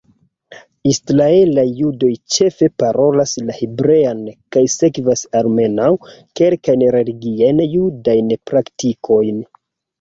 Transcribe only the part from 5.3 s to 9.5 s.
almenaŭ kelkajn religiajn judajn praktikojn.